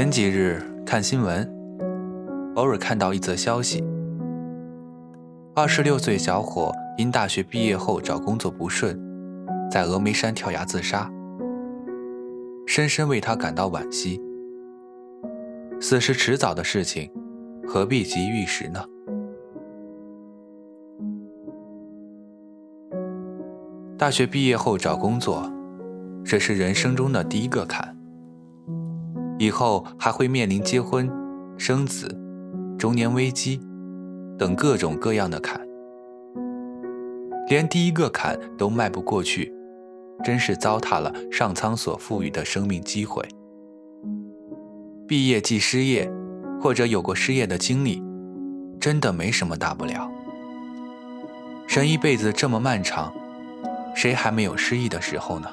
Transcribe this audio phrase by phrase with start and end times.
[0.00, 1.46] 前几日看新闻，
[2.54, 3.84] 偶尔看到一则消息：
[5.54, 8.98] 二十六岁小伙因大学毕业后找工作不顺，
[9.70, 11.06] 在峨眉山跳崖自杀。
[12.66, 14.18] 深深为他感到惋惜。
[15.82, 17.12] 死是迟早的事情，
[17.68, 18.82] 何必急于一时呢？
[23.98, 25.52] 大学毕业后找工作，
[26.24, 27.99] 这是人生中的第一个坎。
[29.40, 31.10] 以后还会面临结婚、
[31.56, 32.14] 生子、
[32.78, 33.58] 中年危机
[34.38, 35.58] 等各种各样的坎，
[37.48, 39.50] 连第一个坎都迈不过去，
[40.22, 43.26] 真是糟蹋了上苍所赋予的生命机会。
[45.08, 46.12] 毕业即失业，
[46.60, 48.02] 或者有过失业的经历，
[48.78, 50.12] 真的没什么大不了。
[51.66, 53.10] 人一辈子这么漫长，
[53.94, 55.48] 谁还没有失意的时候呢？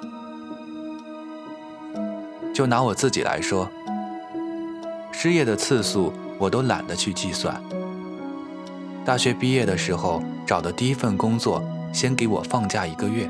[2.54, 3.70] 就拿我自己来说，
[5.20, 7.60] 失业的次数我都懒得去计算。
[9.04, 11.60] 大学毕业的时候找的第一份工作，
[11.92, 13.28] 先给我放假一个月。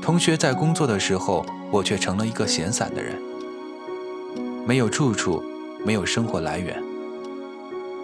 [0.00, 3.20] 同学在工作的时候，我却成了一个闲散的人，
[4.64, 5.42] 没有住处，
[5.84, 6.80] 没有生活来源，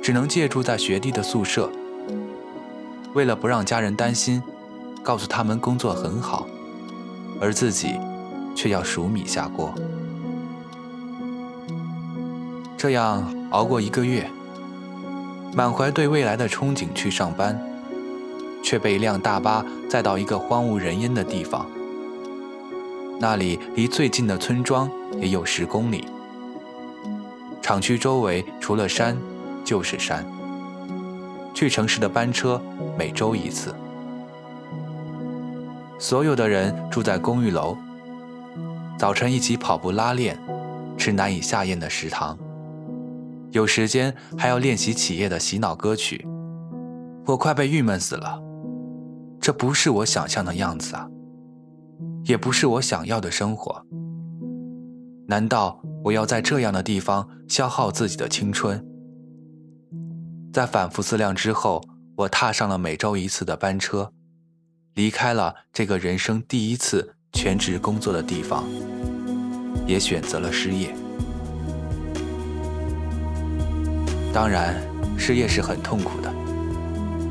[0.02, 1.70] 只能借住在学弟的宿舍。
[3.14, 4.42] 为了不让家人担心，
[5.00, 6.44] 告诉他们工作很好，
[7.40, 7.94] 而自己。
[8.56, 9.74] 却要数米下锅，
[12.76, 14.30] 这样熬过一个月，
[15.54, 17.58] 满怀对未来的憧憬去上班，
[18.62, 21.66] 却被一辆大巴载到一个荒无人烟的地方。
[23.18, 26.04] 那里离最近的村庄也有十公里，
[27.62, 29.16] 厂区周围除了山
[29.64, 30.24] 就是山。
[31.54, 32.60] 去城市的班车
[32.98, 33.74] 每周一次，
[35.98, 37.74] 所有的人住在公寓楼。
[38.98, 40.38] 早晨一起跑步拉练，
[40.98, 42.36] 吃难以下咽的食堂，
[43.56, 46.26] 有时间还要练习企业的洗脑歌曲。
[47.24, 48.38] 我快被郁闷死了，
[49.40, 51.08] 这不是我想象的样子啊，
[52.24, 53.82] 也不是我想要的生活。
[55.26, 58.84] 难道我要在这样的地方消耗自己的青春？
[60.52, 61.82] 在反复思量之后，
[62.18, 64.12] 我踏上了每周一次的班车，
[64.92, 67.14] 离开了这个人生第一次。
[67.32, 68.64] 全职工作的地方，
[69.86, 70.94] 也选择了失业。
[74.36, 74.74] 当然，
[75.16, 76.30] 失业是很痛苦的，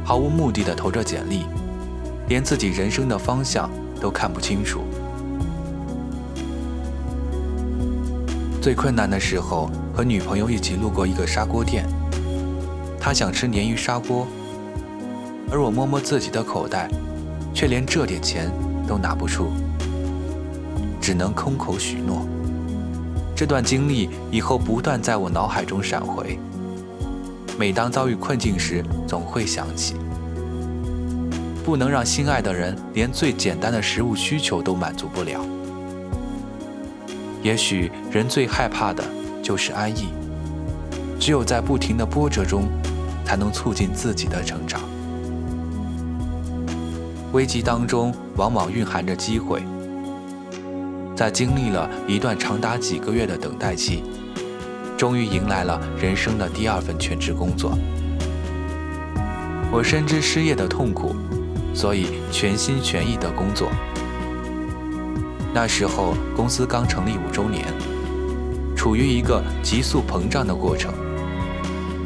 [0.03, 1.45] 毫无目的的投着简历，
[2.27, 3.69] 连自己人生的方向
[4.01, 4.81] 都看不清楚。
[8.59, 11.87] 最困难的时候，和女朋友一起路过一个砂锅店，
[12.99, 14.25] 她想吃鲶鱼砂锅，
[15.51, 16.89] 而我摸摸自己的口袋，
[17.53, 18.51] 却连这点钱
[18.87, 19.51] 都拿不出。
[20.99, 22.25] 只能空口许诺。
[23.35, 26.39] 这段经历以后不断在我脑海中闪回。
[27.57, 29.95] 每当遭遇困境时，总会想起，
[31.63, 35.39] 不能让心爱的人连最简单的食物需求都满足不了。
[37.41, 39.03] 也许人最害怕的
[39.41, 40.09] 就是安逸，
[41.19, 42.67] 只有在不停的波折中，
[43.23, 44.81] 才能促进自己的成长。
[47.31, 49.63] 危机当中，往往蕴含着机会。
[51.15, 54.03] 在经历了一段长达几个月的等待期，
[54.97, 57.77] 终于迎来了人生的第二份全职工作。
[59.71, 61.15] 我深知失业的痛苦，
[61.73, 63.69] 所以全心全意的工作。
[65.53, 67.65] 那时候公司刚成立五周年，
[68.75, 70.93] 处于一个急速膨胀的过程，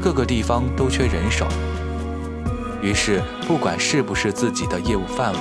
[0.02, 1.48] 各个地方都缺人手。
[2.82, 5.40] 于是不管是不是自己的业务范围，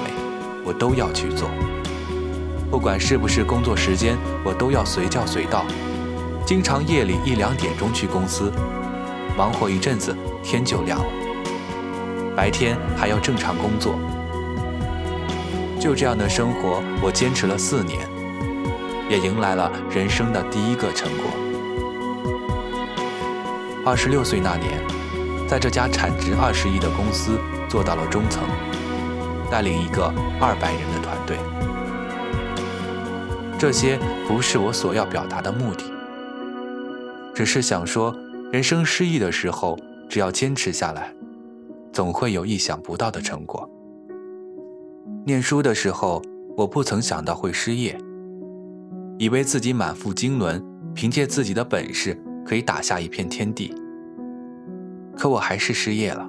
[0.65, 1.49] 我都要去做。
[2.71, 5.65] 不管是不是工作时间，我都要随叫随到，
[6.49, 8.51] 经常夜里一两点钟去公司，
[9.37, 11.05] 忙活一阵子，天就亮了。
[12.35, 13.97] 白天还要正常工作，
[15.79, 18.01] 就这样的生活，我坚持了四年，
[19.11, 21.27] 也迎来了人生的第一个成果。
[23.85, 24.83] 二十六岁那年，
[25.47, 27.39] 在这家产值二十亿的公司
[27.69, 28.43] 做到了中层，
[29.51, 30.07] 带领一个
[30.41, 31.37] 二百人的团队。
[33.59, 35.85] 这些不是我所要表达的目的，
[37.39, 38.13] 只是想说，
[38.51, 41.15] 人生失意的时候，只要坚持下来，
[41.93, 43.71] 总会有意想不到的成果。
[45.25, 46.21] 念书的时候，
[46.57, 47.97] 我不曾想到会失业，
[49.21, 50.61] 以为自己满腹经纶，
[50.97, 53.73] 凭借自己的本事可以打下一片天地，
[55.17, 56.29] 可我还是失业了。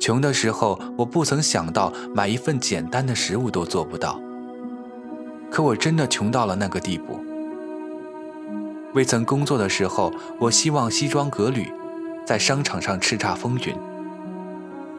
[0.00, 4.18] 穷的时候，我不曾想到买一份简单的食物都做不到。
[5.50, 7.27] 可我真的穷到了那个地步。
[8.98, 11.72] 未曾工作的时候，我希望西装革履，
[12.26, 13.72] 在商场上叱咤风云。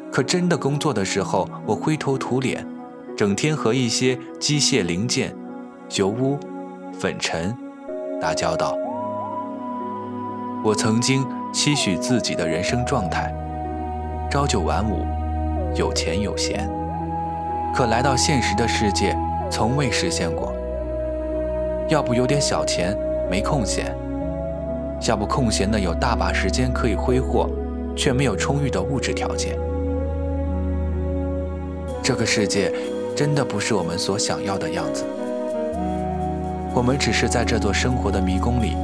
[0.09, 2.65] 可真的工作的时候，我灰头土脸，
[3.17, 5.35] 整天和一些机械零件、
[5.97, 6.39] 油污、
[6.97, 7.53] 粉尘
[8.21, 8.73] 打交道。
[10.63, 13.35] 我曾经期许自己的人生状态：
[14.31, 15.05] 朝九晚五，
[15.75, 16.71] 有钱有闲。
[17.75, 19.13] 可来到现实的世界，
[19.51, 20.53] 从未实现过。
[21.89, 22.97] 要不有点小钱，
[23.29, 23.85] 没空闲；
[25.07, 27.47] 要不空闲的有大把时间可以挥霍，
[27.95, 29.57] 却没有充裕的物质条件。
[32.01, 32.73] 这个世界
[33.15, 35.05] 真的不是我们所想要的样子。
[36.73, 38.75] 我们只是在这座生活的迷宫里，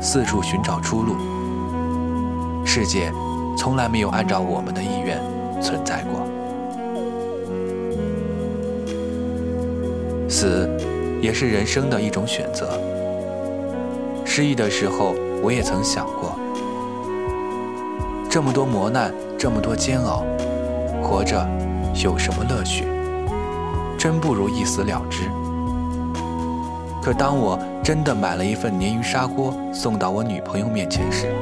[0.00, 1.16] 四处寻找出路。
[2.64, 3.10] 世界
[3.56, 5.18] 从来没有按照我们的意愿
[5.62, 6.26] 存在过。
[10.28, 10.68] 死。
[11.22, 12.78] 也是人生的一种选择。
[14.36, 16.38] 失意的时候，我也曾想过，
[18.28, 20.26] 这么多磨难，这么多煎熬，
[21.02, 21.42] 活着
[22.04, 22.84] 有什么乐趣？
[23.96, 25.22] 真不如一死了之。
[27.02, 31.32] 可当我真的买了一份鲶鱼砂锅送到我女朋友面前时，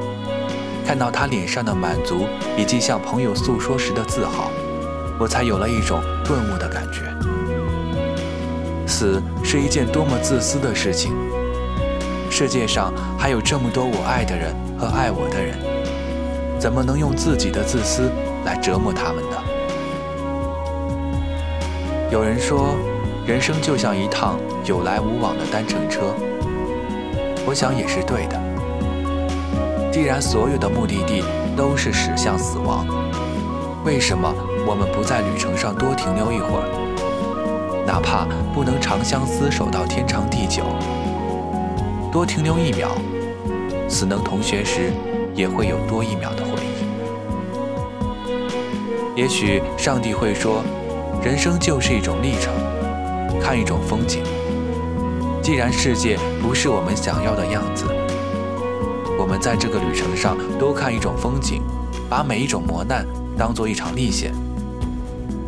[0.87, 4.53] 看到她脸上的满足以及向朋友诉说时的自豪，
[5.19, 7.01] 我才有了一种顿悟的感觉。
[8.87, 11.13] 死是一件多么自私的事情！
[12.37, 15.57] 世界上还有这么多我爱的人和爱我的人，
[16.59, 18.11] 怎么能用自己的自私
[18.45, 19.37] 来折磨他们呢？
[22.11, 22.75] 有人说，
[23.25, 26.13] 人生就像一趟有来无往的单程车。
[27.47, 28.37] 我想也是对的。
[29.93, 31.23] 既然所有的目的地
[31.57, 32.85] 都是驶向死亡，
[33.85, 34.35] 为什么
[34.67, 37.85] 我们不在旅程上多停留一会儿？
[37.87, 40.65] 哪怕不能长相厮守到天长地久，
[42.15, 42.97] 多停留一秒，
[43.89, 44.93] 死能同学时
[45.35, 46.85] 也会有多一秒的回忆。
[49.21, 50.63] 也许上帝会说，
[51.25, 52.55] 人生就是一种历程，
[53.43, 54.23] 看一种风景。
[55.43, 57.87] 既然世界不是我们想要的样子，
[59.19, 61.63] 我们在这个旅程上多看一种风景，
[62.09, 63.05] 把每一种磨难
[63.37, 64.33] 当做一场历险。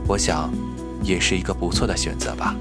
[0.08, 0.50] 我想。
[1.02, 2.56] 也是一个不错的选择吧。